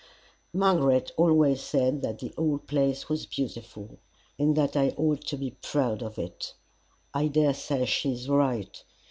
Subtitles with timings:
[0.55, 3.99] Margaret always said that the old place was beautiful,
[4.39, 6.55] and that I ought to be proud of it.
[7.13, 8.83] I dare say she is right.